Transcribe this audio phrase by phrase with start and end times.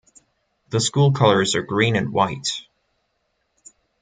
[0.71, 2.63] The school colors are green and white.